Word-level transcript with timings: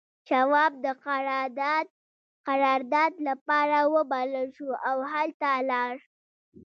شواب 0.27 0.71
د 0.85 0.87
قرارداد 2.53 3.11
لپاره 3.27 3.77
وبلل 3.95 4.47
شو 4.57 4.69
او 4.89 4.97
هلته 5.11 5.49
لاړ 5.69 5.93